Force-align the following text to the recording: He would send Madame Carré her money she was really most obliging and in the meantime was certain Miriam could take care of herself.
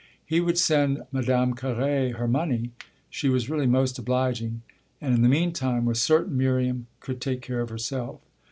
He 0.25 0.39
would 0.41 0.57
send 0.57 1.03
Madame 1.11 1.53
Carré 1.53 2.15
her 2.15 2.27
money 2.27 2.71
she 3.11 3.29
was 3.29 3.51
really 3.51 3.67
most 3.67 3.99
obliging 3.99 4.63
and 4.99 5.13
in 5.13 5.21
the 5.21 5.29
meantime 5.29 5.85
was 5.85 6.01
certain 6.01 6.35
Miriam 6.35 6.87
could 6.99 7.21
take 7.21 7.43
care 7.43 7.61
of 7.61 7.69
herself. 7.69 8.19